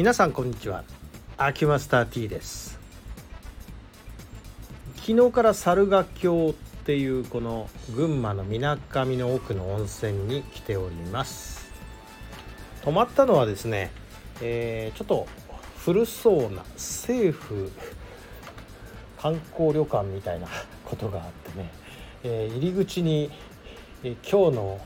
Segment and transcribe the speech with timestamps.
[0.00, 0.82] 皆さんこんにちは。
[1.36, 2.78] アキュマスター T です。
[4.96, 11.70] 昨日から猿ヶ峡っていうこの群馬のみなかみの奥の温泉に来ております。
[12.82, 13.90] 泊まったのはですね、
[14.40, 15.26] えー、ちょっと
[15.84, 17.70] 古そうな政府
[19.20, 20.48] 観光旅館みたいな
[20.86, 21.70] ことがあってね、
[22.24, 23.30] えー、入り口に、
[24.02, 24.80] えー、今日の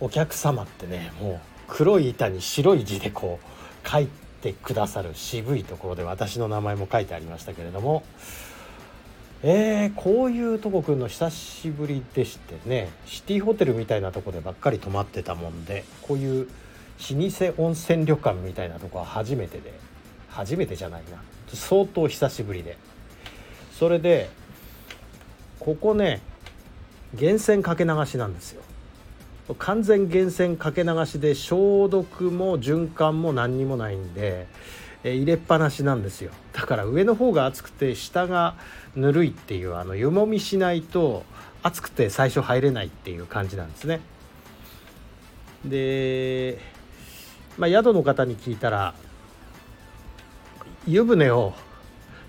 [0.00, 4.08] お客様ってねもう黒い板に白い字でこう書い
[4.42, 8.02] てくださる渋いところで私の名前も書いてありましたけれども。
[9.42, 12.90] えー、こういうとこ来るの久しぶりでしてね。
[13.06, 19.72] シティホテルみたいなとこでばっかり泊まってたもんでこういう老舗温泉旅館みたいなとこは初めてで
[20.28, 21.22] 初めてじゃないな。
[21.54, 22.76] 相当久しぶりで。
[23.72, 24.28] それで
[25.58, 26.20] ここね
[27.14, 28.62] 源泉かけ流しなんですよ。
[29.58, 34.46] 完全源泉かけ流しで消毒も循環も何にもないんで、
[35.02, 36.30] え入れっぱなしなんですよ。
[36.52, 38.56] だから上の方が熱くて下が
[38.94, 41.24] ぬるいっていうあの湯もみしないと
[41.62, 44.00] 熱くて最初入れないっていう感じなんですね。
[45.64, 46.58] で、
[47.58, 48.94] まあ、宿の方に聞いたら
[50.86, 51.54] 湯船を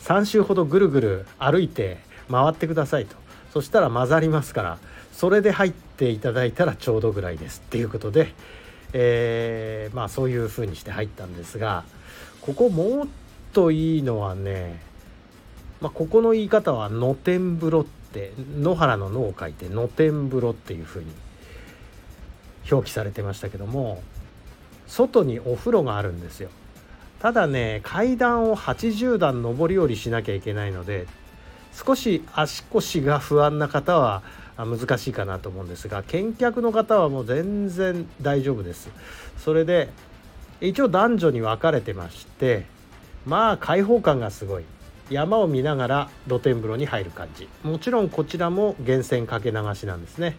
[0.00, 1.98] 3周ほどぐるぐる歩いて
[2.30, 3.16] 回ってくださいと。
[3.52, 4.78] そしたら混ざりますから
[5.12, 8.34] それで入ってていただいたらちょうどぐらいですっていうことで、
[8.92, 11.84] えー、まあそういう風にして入ったんですが
[12.40, 13.06] ここもっ
[13.52, 14.80] といいのはね、
[15.80, 21.10] まあ、ここの言い方は野天風呂って野原の野を書いて野天風呂っていう風に
[22.70, 24.02] 表記されてましたけども
[24.86, 26.50] 外にお風呂があるんですよ。
[27.20, 31.06] ただね階段を80段上り下りしなきゃいけないので
[31.84, 34.22] 少し足腰が不安な方は
[34.56, 38.88] 難しいかなと思うんですが見客の方はもう全然大丈夫です。
[39.36, 39.90] それで
[40.62, 42.64] 一応男女に分かれてまして
[43.26, 44.64] まあ開放感がすごい。
[45.08, 47.48] 山を見ながら露天風呂に入る感じ。
[47.62, 50.36] もちろんこちらも源泉かけ流しなんですね。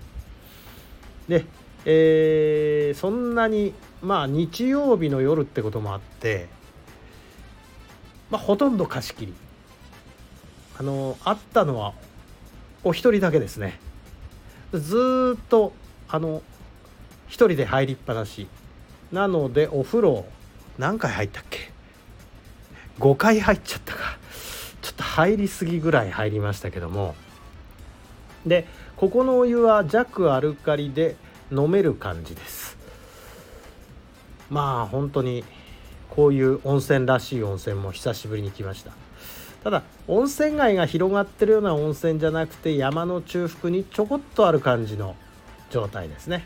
[1.29, 1.45] で、
[1.85, 6.49] えー、そんなにまあ日曜日の夜ってこともあって
[8.29, 9.33] まあほとんど貸し切り。
[10.79, 11.93] あのあったのは
[12.83, 13.79] お一人だけですね。
[14.73, 15.73] ずっと
[16.07, 16.41] あの1
[17.29, 18.47] 人で入りっぱなし。
[19.11, 20.25] なのでお風呂
[20.77, 21.71] 何回入ったっけ
[22.99, 24.17] ？5回入っちゃったか。
[24.81, 27.15] ちょっと入りすぎぐらい入りましたけども。
[28.45, 31.15] でここのお湯は弱アルカリで
[31.51, 32.77] 飲める感じです。
[34.49, 35.43] まあ本当に
[36.09, 38.91] こういう温泉らしい温泉も久しぶりに来ました。
[39.67, 45.13] ただ温泉街が広がってるような温泉じゃなくて山の中腹にちょこっとある感じの
[45.69, 46.45] 状態ですね。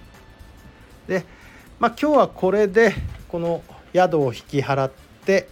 [1.07, 1.23] で
[1.79, 2.95] まあ今日はこれで
[3.27, 3.61] この
[3.93, 4.91] 宿を引き払っ
[5.23, 5.47] て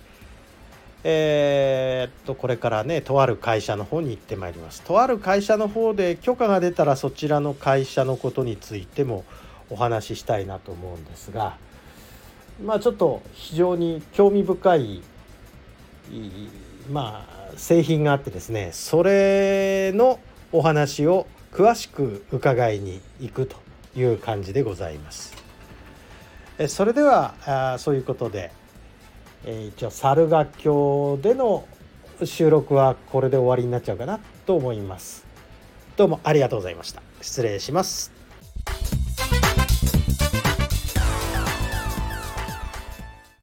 [1.03, 4.81] えー、っとこれからねとある会社の方に行ってまいります。
[4.81, 9.25] とある会社の方で許可が出たらそちらの会社のことについても
[9.69, 11.55] お話ししたいなと思うんですが
[12.65, 15.03] まあちょっと非常に興味深い
[16.91, 20.19] まあ製品があってですねそれの
[20.51, 23.57] お話を詳しく伺いに行くと
[23.95, 25.35] いう感じでございます。
[26.67, 28.51] それではあそういうことで、
[29.45, 31.65] え一応猿ヶ京での
[32.23, 35.25] 収録はこれで終わりになっちゃうかなと思います。
[35.95, 37.01] どうもありがとうございました。
[37.21, 38.18] 失礼します。